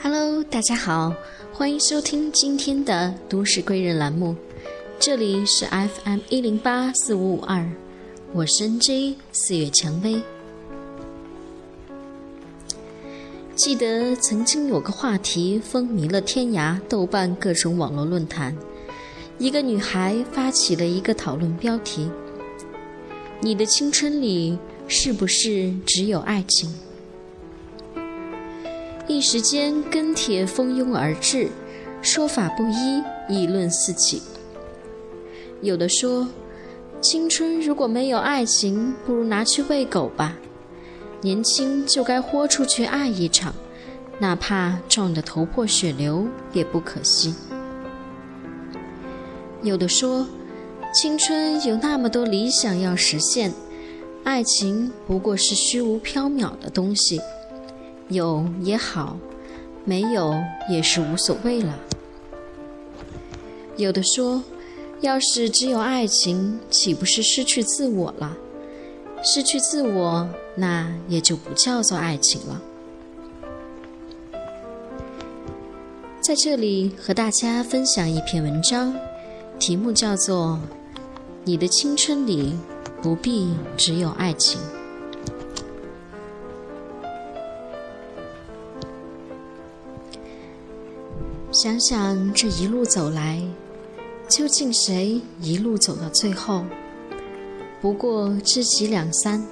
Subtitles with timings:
[0.00, 1.12] Hello，大家好，
[1.52, 4.36] 欢迎收听今天的都市贵人栏目，
[5.00, 7.68] 这里是 FM 一零八四五五二，
[8.32, 10.22] 我是 NJ 四月蔷薇。
[13.56, 18.56] 记得曾经有个话题风靡了天涯、豆瓣各种网络论坛，
[19.38, 22.08] 一个女孩发起了一个讨论标题
[23.40, 24.58] ：“你的青春里
[24.88, 26.72] 是不是只有爱情？”
[29.08, 31.48] 一时间，跟帖蜂拥而至，
[32.02, 34.20] 说法不一，议论四起。
[35.62, 36.26] 有的说，
[37.00, 40.36] 青春如果没有爱情，不如拿去喂狗吧。
[41.20, 43.54] 年轻就该豁出去爱一场，
[44.18, 47.34] 哪怕撞得头破血流也不可惜。
[49.62, 50.26] 有的说，
[50.96, 53.52] 青春有那么多理想要实现，
[54.24, 57.20] 爱情不过是虚无缥缈的东西。
[58.08, 59.18] 有也好，
[59.84, 61.78] 没有也是无所谓了。
[63.76, 64.42] 有的说，
[65.02, 68.34] 要是只有爱情，岂不是失去自我了？
[69.22, 72.62] 失去自我，那也就不叫做爱情了。
[76.22, 78.94] 在这里和大家分享一篇文章，
[79.58, 80.58] 题目叫做
[81.48, 82.58] 《你的青春里
[83.00, 84.60] 不必只有爱情》。
[91.52, 93.40] 想想这一路走来，
[94.26, 96.64] 究竟谁一路走到最后？
[97.80, 99.46] 不过知己两三。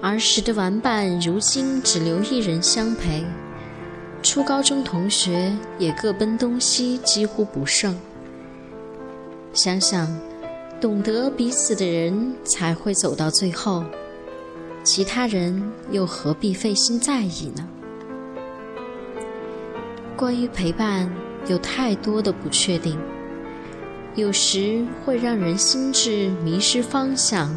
[0.00, 3.26] 儿时的玩伴，如今只留一人相陪；
[4.22, 7.94] 初高中同学也各奔东西，几乎不剩。
[9.52, 10.08] 想想，
[10.80, 13.84] 懂得彼此的人才会走到最后，
[14.84, 17.68] 其他人又何必费心在意呢？
[20.16, 21.10] 关于陪伴，
[21.48, 22.96] 有太多的不确定，
[24.14, 27.52] 有时会让人心智迷失方向。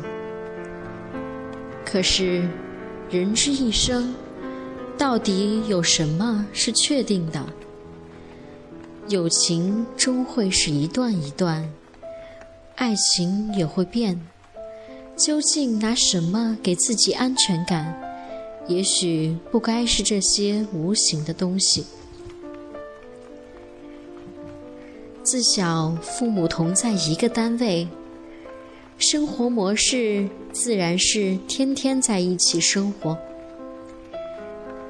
[1.85, 2.47] 可是，
[3.09, 4.15] 人之一生，
[4.97, 7.45] 到底有什么是确定的？
[9.07, 11.67] 友情终会是一段一段，
[12.81, 14.19] 爱情也会变。
[15.15, 17.95] 究竟拿什么给自己安全感？
[18.67, 21.85] 也许不该是这些无形的东西。
[25.21, 27.87] 自小父母同在一个单位，
[28.97, 33.15] 生活模式自然是天天在一起生活。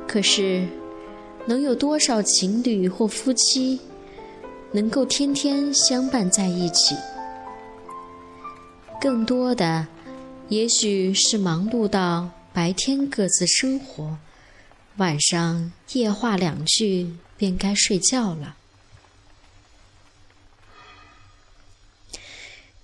[0.08, 0.66] 可是，
[1.46, 3.82] 能有多少情侣或夫妻
[4.72, 6.96] 能够天天相伴在一起？
[9.02, 9.88] 更多的，
[10.50, 14.20] 也许是忙碌到白天各自生活，
[14.98, 18.56] 晚上夜话两句便该睡觉了。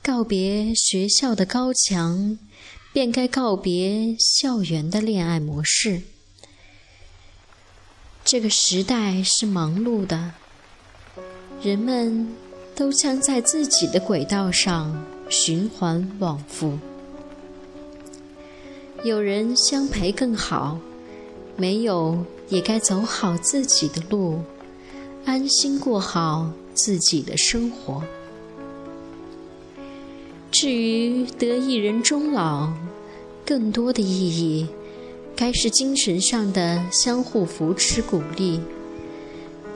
[0.02, 2.40] 告别学校的高墙，
[2.92, 6.02] 便该告别校园的恋爱模式。
[8.26, 10.34] 这个时代是忙碌的，
[11.62, 12.36] 人们
[12.76, 16.78] 都将在自己的轨道上循环往复。
[19.04, 20.80] 有人相陪更好，
[21.56, 24.40] 没有也该走好自己的路，
[25.26, 28.04] 安心过好自己的生活。
[30.50, 32.72] 至于得一人终老，
[33.46, 34.68] 更多的意义，
[35.36, 38.60] 该是精神上的相互扶持鼓励，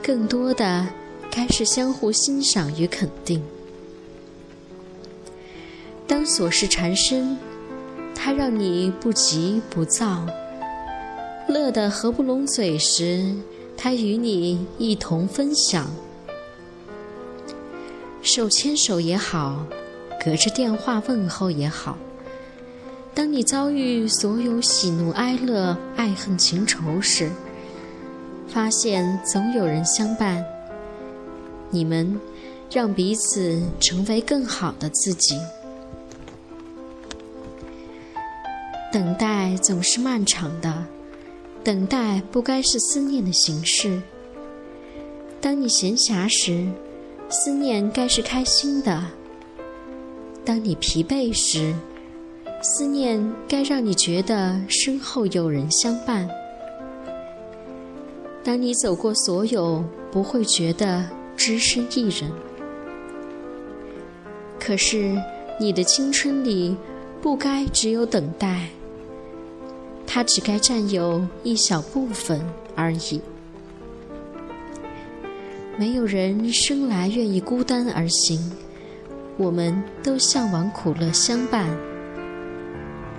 [0.02, 0.88] 更多的
[1.30, 3.40] 该是相互欣赏与肯定。
[6.12, 7.38] 当琐事缠身，
[8.14, 10.26] 它让你不急不躁；
[11.48, 13.34] 乐得合不拢嘴时，
[13.78, 15.90] 它与你一同分享。
[18.20, 19.64] 手牵手也好。
[20.22, 21.96] 隔着电话问候也好。
[23.14, 27.30] 当你遭遇所有喜怒哀乐、爱恨情仇时，
[28.46, 30.44] 发现总有人相伴。
[31.70, 32.20] 你们
[32.70, 35.38] 让彼此成为更好的自己。
[38.92, 40.84] 等待总是漫长的，
[41.64, 44.02] 等待不该是思念的形式。
[45.40, 46.68] 当你闲暇时，
[47.30, 49.02] 思念该是开心的。
[50.44, 51.74] 当你疲惫时，
[52.60, 56.28] 思念该让你觉得身后有人相伴。
[58.44, 62.30] 当你走过所有，不会觉得只身一人。
[64.60, 65.16] 可是，
[65.58, 66.76] 你的青春里
[67.22, 68.68] 不该只有等待，
[70.06, 72.40] 它只该占有一小部分
[72.74, 73.20] 而已。
[75.78, 78.38] 没有人生来愿意孤单而行，
[79.38, 81.66] 我们都向往苦乐相伴。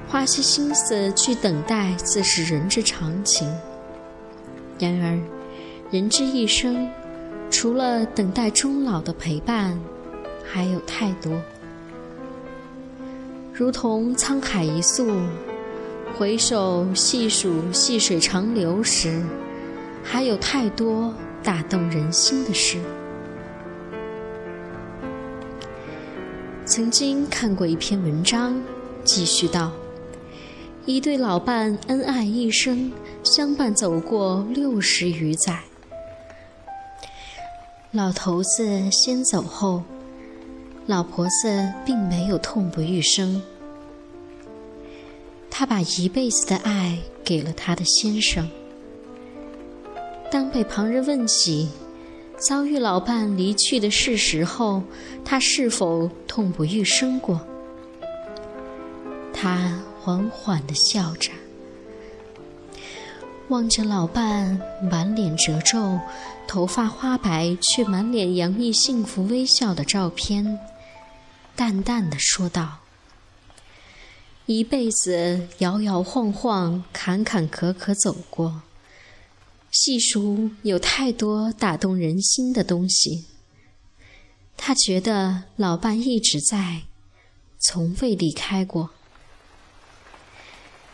[0.07, 3.51] 花些心思去等待，自是人之常情。
[4.77, 5.19] 然而，
[5.89, 6.87] 人之一生，
[7.49, 9.79] 除了等待终老的陪伴，
[10.43, 11.41] 还有太多。
[13.51, 15.07] 如同沧海一粟，
[16.17, 19.21] 回首细数细水长流时，
[20.03, 21.13] 还有太多。
[21.43, 22.77] 打动人心的事。
[26.63, 28.57] 曾经看过一篇文章，
[29.03, 29.69] 继续道：
[30.85, 32.89] 一对老伴恩爱一生，
[33.25, 35.59] 相伴走过六十余载。
[37.91, 39.83] 老头子先走后，
[40.85, 43.41] 老婆子并没有痛不欲生。
[45.55, 48.49] 她把一辈子的爱给了她的先生。
[50.31, 51.69] 当被旁人问起
[52.39, 54.81] 遭遇老伴离去的事实后，
[55.23, 57.39] 他是否痛不欲生过？
[59.31, 61.31] 他缓缓地笑着，
[63.49, 64.59] 望着老伴
[64.91, 65.99] 满脸褶皱、
[66.47, 70.57] 头发花白却满脸洋溢幸福微笑的照片，
[71.55, 72.79] 淡淡的说道
[74.45, 78.61] ：“一辈子摇摇晃晃、坎坎坷坷走过。”
[79.71, 83.25] 细数有太多打动人心的东西，
[84.55, 86.83] 他觉得老伴一直在，
[87.59, 88.91] 从未离开过。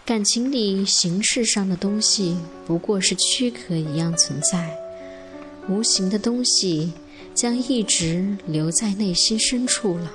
[0.06, 4.80] 感情里形式上的东西不过是躯壳一样存在，
[5.68, 6.94] 无形的东西
[7.36, 10.10] 将一直留在内心深处了。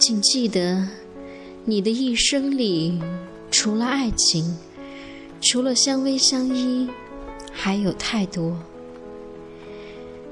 [0.00, 0.88] 请记得。
[1.66, 2.98] 你的一生里，
[3.50, 4.56] 除了爱情，
[5.42, 6.88] 除了相偎相依，
[7.52, 8.58] 还有太多。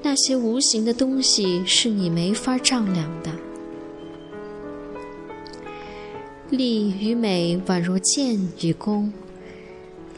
[0.03, 3.31] 那些无形的东西是你没法丈量的。
[6.49, 9.12] 力与美宛若剑与弓，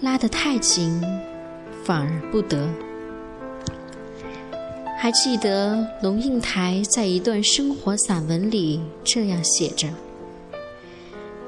[0.00, 1.02] 拉得太紧，
[1.82, 2.68] 反而不得。
[5.02, 9.88] 还记得龙应台在一段生活散文里这样写着。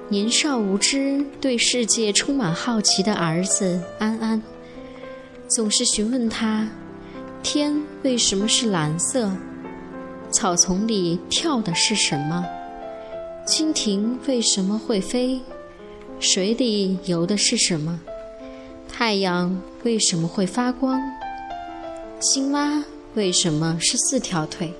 [0.08, 4.42] 年少无知、对世界充满好奇的儿子安安，
[5.48, 6.66] 总是询问他：
[7.42, 9.30] 天为什么是蓝色？
[10.30, 12.46] 草丛里跳的是什么？
[13.46, 15.38] 蜻蜓为什么会飞？
[16.18, 18.00] 水里游的是什么？
[18.90, 20.98] 太阳为什么会发光？
[22.18, 22.82] 青蛙
[23.14, 24.72] 为什么是四条腿？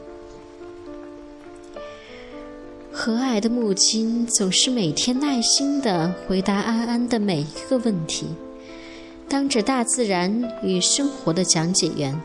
[2.91, 8.27] 和蔼的母亲总是每天耐心地回答安安的每一个问题，
[9.29, 12.19] 当着大自然与生活的讲解员。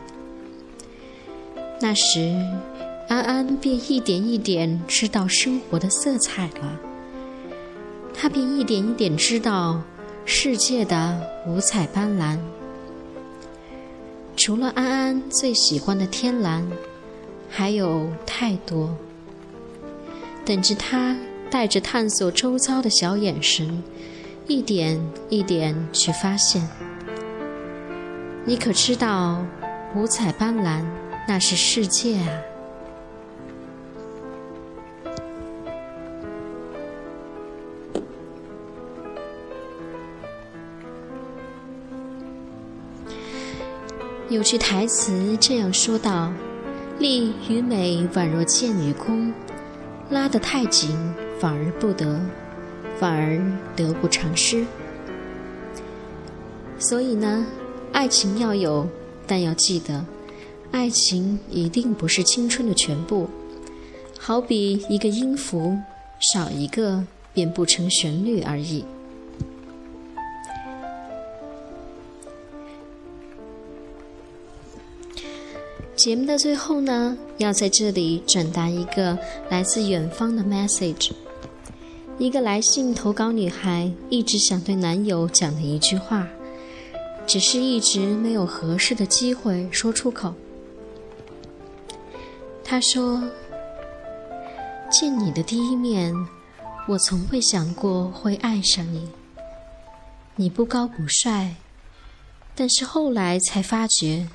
[1.80, 2.34] 那时，
[3.08, 6.78] 安安便一点一点知道生活的色彩了，
[8.14, 9.82] 他便一点一点知道
[10.24, 12.38] 世界的五彩斑斓。
[14.48, 16.66] 除了安安最喜欢的天蓝，
[17.50, 18.96] 还有太多。
[20.42, 21.14] 等着他
[21.50, 23.82] 带着探索周遭的小眼神，
[24.46, 26.66] 一点一点去发现。
[28.46, 29.44] 你可知道，
[29.94, 30.82] 五彩斑斓
[31.28, 32.32] 那是世界啊！
[44.30, 46.30] 有句台词这样说道
[47.00, 49.32] ：“力与美宛若剑与弓。”
[50.10, 50.90] 拉得太紧，
[51.40, 52.20] 反而不得，
[52.98, 53.40] 反而
[53.74, 54.66] 得不偿失。
[56.78, 57.46] 所以呢，
[57.92, 58.86] 爱情要有，
[59.26, 60.04] 但要记得，
[60.72, 63.30] 爱情一定不是青春的全部。
[64.18, 65.74] 好比一个音符，
[66.34, 68.84] 少一个便不成旋律而已。
[75.98, 79.18] 节目的最后呢，要在这里转达一个
[79.50, 81.10] 来自远方的 message。
[82.18, 86.28] 一个来信投稿女孩一直想对男友讲的一句话，
[87.26, 90.32] 只是一直没有合适的机会说出口。
[92.62, 93.28] 她说
[94.92, 96.14] ：“见你的第一面，
[96.86, 99.08] 我从未想过会爱上你。
[100.36, 101.56] 你不高不帅，
[102.54, 104.28] 但是后来才发觉。”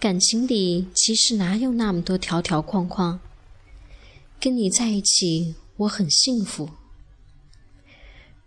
[0.00, 3.20] 感情里其实哪有那么多条条框框？
[4.40, 6.70] 跟你在一起，我很幸福。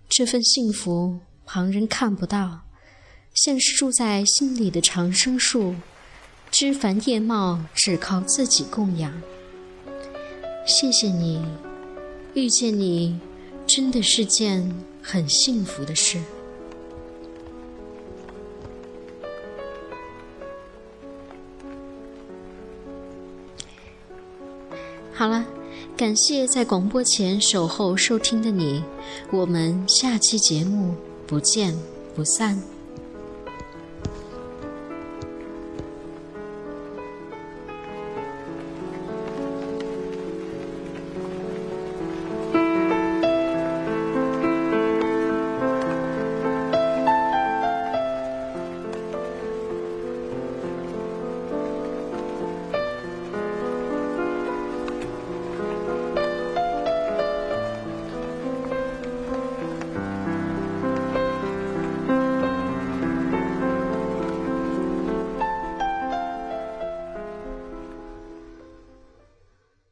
[0.10, 2.62] 这份幸福旁人看不到，
[3.36, 5.75] 像是住在心里的长生树，
[6.50, 9.13] 枝繁叶茂，只靠自己供养。
[10.65, 11.39] 谢谢你，
[12.33, 13.19] 遇见你，
[13.67, 16.19] 真的是件很幸福的事。
[25.24, 25.46] 好了，
[25.96, 28.84] 感谢在广播前守候收听的你，
[29.32, 30.94] 我们下期节目
[31.25, 31.74] 不见
[32.13, 32.73] 不散。